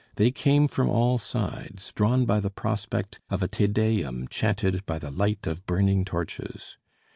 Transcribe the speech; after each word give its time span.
They 0.15 0.31
came 0.31 0.67
from 0.67 0.89
all 0.89 1.19
sides, 1.19 1.91
drawn 1.93 2.25
by 2.25 2.39
the 2.39 2.49
prospect 2.49 3.19
of 3.29 3.43
a 3.43 3.47
"Te 3.47 3.67
Deum" 3.67 4.27
chanted 4.29 4.83
by 4.87 4.97
the 4.97 5.11
light 5.11 5.45
of 5.45 5.67
burning 5.67 6.05
torches. 6.05 6.79